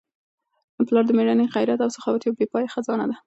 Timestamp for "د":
1.07-1.11